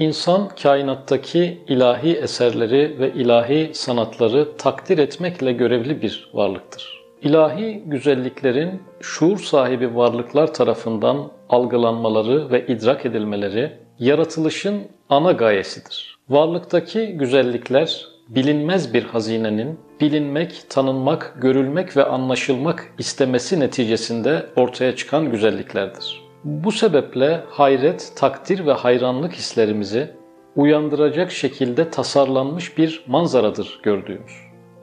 [0.00, 7.02] İnsan kainattaki ilahi eserleri ve ilahi sanatları takdir etmekle görevli bir varlıktır.
[7.22, 16.18] İlahi güzelliklerin şuur sahibi varlıklar tarafından algılanmaları ve idrak edilmeleri yaratılışın ana gayesidir.
[16.28, 26.29] Varlıktaki güzellikler bilinmez bir hazinenin bilinmek, tanınmak, görülmek ve anlaşılmak istemesi neticesinde ortaya çıkan güzelliklerdir.
[26.44, 30.10] Bu sebeple hayret, takdir ve hayranlık hislerimizi
[30.56, 34.32] uyandıracak şekilde tasarlanmış bir manzaradır gördüğümüz.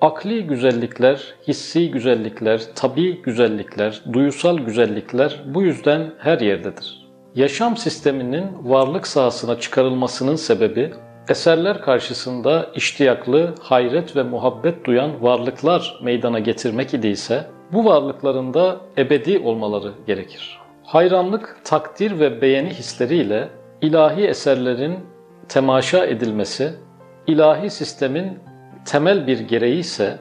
[0.02, 7.08] Akli güzellikler, hissi güzellikler, tabi güzellikler, duyusal güzellikler bu yüzden her yerdedir.
[7.36, 10.92] Yaşam sisteminin varlık sahasına çıkarılmasının sebebi
[11.30, 19.40] eserler karşısında iştiyaklı, hayret ve muhabbet duyan varlıklar meydana getirmek idiyse bu varlıkların da ebedi
[19.40, 20.67] olmaları gerekir.
[20.88, 23.50] Hayranlık, takdir ve beğeni hisleriyle
[23.82, 25.00] ilahi eserlerin
[25.50, 26.74] temaşa edilmesi,
[27.28, 28.40] ilahi sistemin
[28.86, 30.18] temel bir gereği ise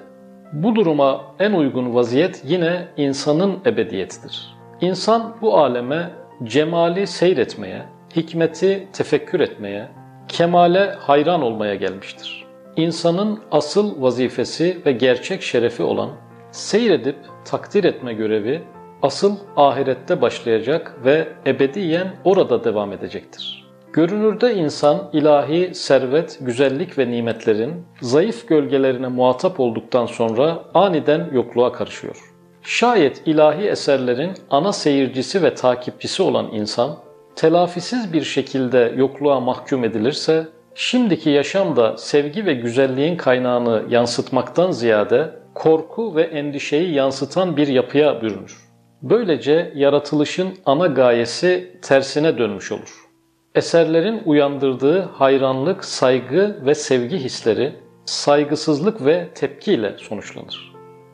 [0.52, 4.56] bu duruma en uygun vaziyet yine insanın ebediyetidir.
[4.80, 6.10] İnsan bu aleme
[6.44, 7.82] cemali seyretmeye,
[8.16, 9.88] hikmeti tefekkür etmeye,
[10.28, 12.44] kemale hayran olmaya gelmiştir.
[12.76, 16.10] İnsanın asıl vazifesi ve gerçek şerefi olan
[16.50, 18.62] seyredip takdir etme görevi
[19.02, 23.66] asıl ahirette başlayacak ve ebediyen orada devam edecektir.
[23.92, 32.16] Görünürde insan ilahi servet, güzellik ve nimetlerin zayıf gölgelerine muhatap olduktan sonra aniden yokluğa karışıyor.
[32.62, 36.96] Şayet ilahi eserlerin ana seyircisi ve takipçisi olan insan
[37.36, 46.16] telafisiz bir şekilde yokluğa mahkum edilirse, şimdiki yaşamda sevgi ve güzelliğin kaynağını yansıtmaktan ziyade korku
[46.16, 48.65] ve endişeyi yansıtan bir yapıya bürünür.
[49.10, 53.06] Böylece yaratılışın ana gayesi tersine dönmüş olur.
[53.54, 57.72] Eserlerin uyandırdığı hayranlık, saygı ve sevgi hisleri
[58.04, 60.72] saygısızlık ve tepkiyle sonuçlanır.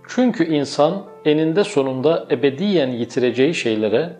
[0.08, 4.16] Çünkü insan eninde sonunda ebediyen yitireceği şeylere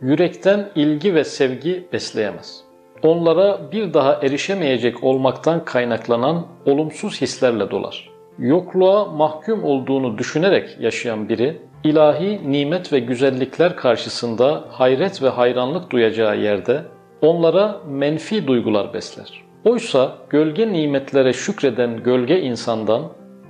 [0.00, 2.64] yürekten ilgi ve sevgi besleyemez.
[3.02, 8.10] Onlara bir daha erişemeyecek olmaktan kaynaklanan olumsuz hislerle dolar.
[8.38, 16.38] Yokluğa mahkum olduğunu düşünerek yaşayan biri, ilahi nimet ve güzellikler karşısında hayret ve hayranlık duyacağı
[16.38, 16.82] yerde
[17.20, 19.42] onlara menfi duygular besler.
[19.64, 23.02] Oysa gölge nimetlere şükreden gölge insandan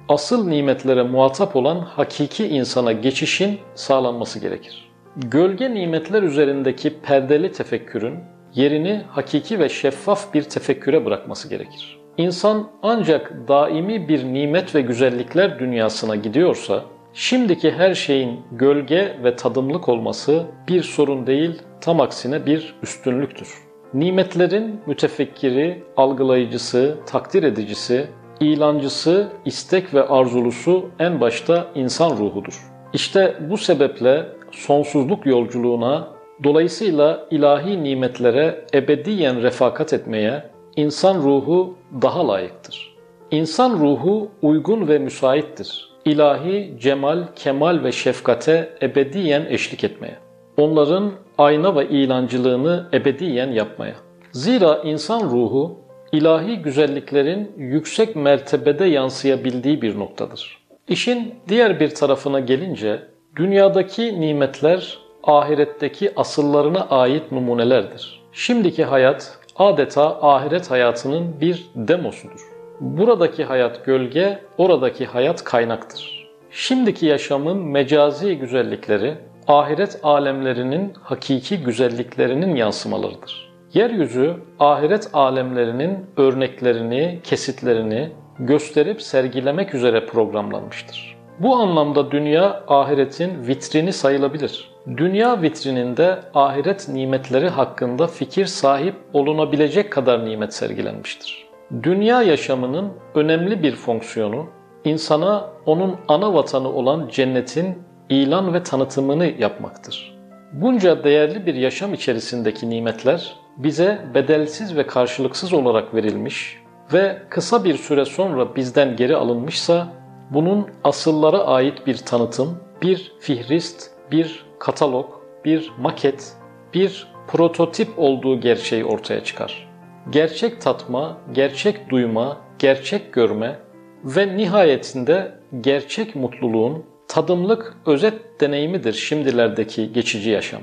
[0.09, 4.91] asıl nimetlere muhatap olan hakiki insana geçişin sağlanması gerekir.
[5.17, 8.15] Gölge nimetler üzerindeki perdeli tefekkürün
[8.55, 11.99] yerini hakiki ve şeffaf bir tefekküre bırakması gerekir.
[12.19, 16.83] İnsan ancak daimi bir nimet ve güzellikler dünyasına gidiyorsa,
[17.15, 23.55] şimdiki her şeyin gölge ve tadımlık olması bir sorun değil, tam aksine bir üstünlüktür.
[23.95, 28.07] Nimetlerin mütefekkiri, algılayıcısı, takdir edicisi,
[28.41, 32.73] ilancısı, istek ve arzulusu en başta insan ruhudur.
[32.93, 36.09] İşte bu sebeple sonsuzluk yolculuğuna,
[36.45, 42.97] dolayısıyla ilahi nimetlere ebediyen refakat etmeye insan ruhu daha layıktır.
[43.31, 45.92] İnsan ruhu uygun ve müsaittir.
[46.05, 50.17] İlahi cemal, kemal ve şefkate ebediyen eşlik etmeye.
[50.57, 53.95] Onların ayna ve ilancılığını ebediyen yapmaya.
[54.33, 55.79] Zira insan ruhu
[56.13, 60.59] ilahi güzelliklerin yüksek mertebede yansıyabildiği bir noktadır.
[60.89, 63.03] İşin diğer bir tarafına gelince
[63.37, 68.23] dünyadaki nimetler ahiretteki asıllarına ait numunelerdir.
[68.33, 72.52] Şimdiki hayat adeta ahiret hayatının bir demosudur.
[72.83, 76.29] Buradaki hayat gölge, oradaki hayat kaynaktır.
[76.51, 79.15] Şimdiki yaşamın mecazi güzellikleri
[79.49, 83.53] ahiret alemlerinin hakiki güzelliklerinin yansımalarıdır.
[83.75, 91.17] Yeryüzü ahiret alemlerinin örneklerini, kesitlerini gösterip sergilemek üzere programlanmıştır.
[91.39, 94.71] Bu anlamda dünya ahiretin vitrini sayılabilir.
[94.97, 101.52] Dünya vitrininde ahiret nimetleri hakkında fikir sahip olunabilecek kadar nimet sergilenmiştir.
[101.83, 104.47] Dünya yaşamının önemli bir fonksiyonu
[104.85, 110.19] insana onun ana vatanı olan cennetin ilan ve tanıtımını yapmaktır.
[110.53, 116.59] Bunca değerli bir yaşam içerisindeki nimetler bize bedelsiz ve karşılıksız olarak verilmiş
[116.93, 119.89] ve kısa bir süre sonra bizden geri alınmışsa
[120.31, 125.07] bunun asıllara ait bir tanıtım, bir fihrist, bir katalog,
[125.45, 126.33] bir maket,
[126.75, 129.72] bir prototip olduğu gerçeği ortaya çıkar.
[130.11, 133.59] Gerçek tatma, gerçek duyma, gerçek görme
[134.05, 140.61] ve nihayetinde gerçek mutluluğun tadımlık özet deneyimidir şimdilerdeki geçici yaşam.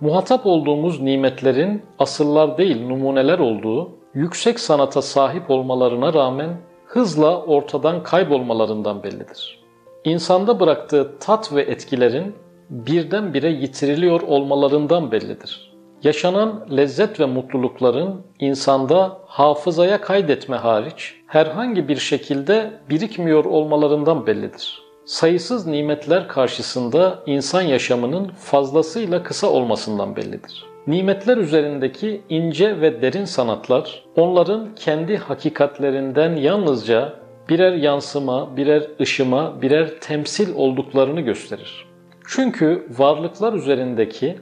[0.00, 6.50] Muhatap olduğumuz nimetlerin asıllar değil numuneler olduğu yüksek sanata sahip olmalarına rağmen
[6.86, 9.60] hızla ortadan kaybolmalarından bellidir.
[10.04, 12.34] İnsanda bıraktığı tat ve etkilerin
[12.70, 15.75] birdenbire yitiriliyor olmalarından bellidir.
[16.06, 24.82] Yaşanan lezzet ve mutlulukların insanda hafızaya kaydetme hariç herhangi bir şekilde birikmiyor olmalarından bellidir.
[25.04, 30.64] Sayısız nimetler karşısında insan yaşamının fazlasıyla kısa olmasından bellidir.
[30.86, 37.12] Nimetler üzerindeki ince ve derin sanatlar onların kendi hakikatlerinden yalnızca
[37.48, 41.86] birer yansıma, birer ışıma, birer temsil olduklarını gösterir.
[42.28, 44.36] Çünkü varlıklar üzerindeki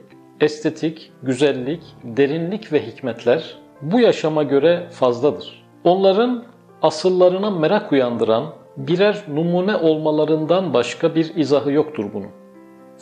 [0.44, 5.64] estetik, güzellik, derinlik ve hikmetler bu yaşama göre fazladır.
[5.84, 6.44] Onların
[6.82, 8.44] asıllarına merak uyandıran
[8.76, 12.30] birer numune olmalarından başka bir izahı yoktur bunun.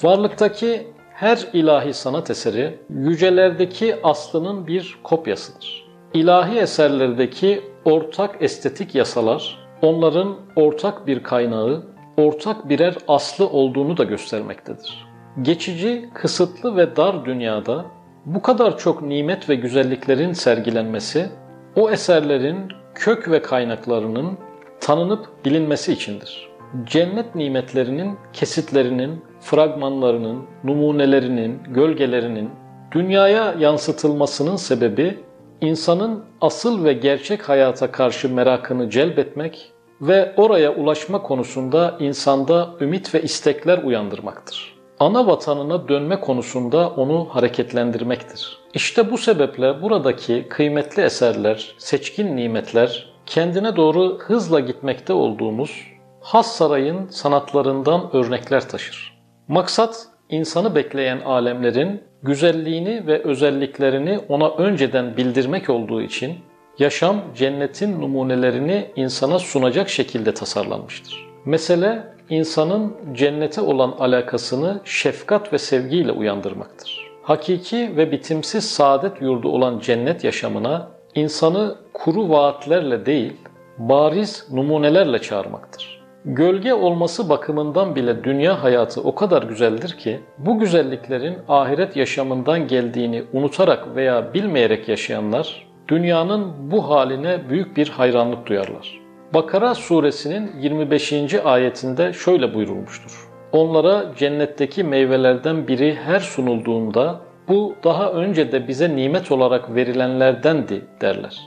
[0.03, 5.87] Varlıktaki her ilahi sanat eseri yücelerdeki aslının bir kopyasıdır.
[6.15, 11.83] İlahi eserlerdeki ortak estetik yasalar onların ortak bir kaynağı,
[12.17, 15.12] ortak birer aslı olduğunu da göstermektedir.
[15.41, 17.85] Geçici, kısıtlı ve dar dünyada
[18.27, 21.29] bu kadar çok nimet ve güzelliklerin sergilenmesi
[21.77, 24.39] o eserlerin kök ve kaynaklarının
[24.81, 26.49] tanınıp bilinmesi içindir.
[26.85, 32.51] Cennet nimetlerinin kesitlerinin, fragmanlarının, numunelerinin, gölgelerinin
[32.93, 35.19] dünyaya yansıtılmasının sebebi
[35.61, 43.23] insanın asıl ve gerçek hayata karşı merakını celbetmek ve oraya ulaşma konusunda insanda ümit ve
[43.23, 44.82] istekler uyandırmaktır.
[45.03, 48.59] Ana vatanına dönme konusunda onu hareketlendirmektir.
[48.75, 55.87] İşte bu sebeple buradaki kıymetli eserler, seçkin nimetler kendine doğru hızla gitmekte olduğumuz
[56.21, 59.19] Has Saray'ın sanatlarından örnekler taşır.
[59.49, 66.35] Maksat insanı bekleyen alemlerin güzelliğini ve özelliklerini ona önceden bildirmek olduğu için
[66.79, 71.29] yaşam cennetin numunelerini insana sunacak şekilde tasarlanmıştır.
[71.45, 77.13] Mesele insanın cennete olan alakasını şefkat ve sevgiyle uyandırmaktır.
[77.23, 83.33] Hakiki ve bitimsiz saadet yurdu olan cennet yaşamına insanı kuru vaatlerle değil,
[83.79, 86.03] bariz numunelerle çağırmaktır.
[86.25, 93.23] Gölge olması bakımından bile dünya hayatı o kadar güzeldir ki bu güzelliklerin ahiret yaşamından geldiğini
[93.33, 99.02] unutarak veya bilmeyerek yaşayanlar dünyanın bu haline büyük bir hayranlık duyarlar.
[99.35, 101.35] Bakara suresinin 25.
[101.45, 103.29] ayetinde şöyle buyurulmuştur.
[103.53, 111.41] Onlara cennetteki meyvelerden biri her sunulduğunda bu daha önce de bize nimet olarak verilenlerdendi derler.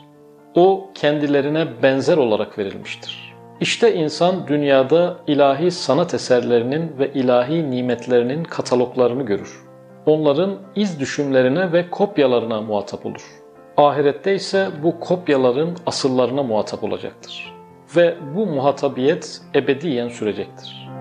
[0.56, 3.36] O kendilerine benzer olarak verilmiştir.
[3.62, 9.64] İşte insan dünyada ilahi sanat eserlerinin ve ilahi nimetlerinin kataloglarını görür.
[10.06, 13.26] Onların iz düşümlerine ve kopyalarına muhatap olur.
[13.78, 17.55] Ahirette ise bu kopyaların asıllarına muhatap olacaktır.
[17.96, 20.95] Ve bu muhatabiyet ebediyen sürecektir.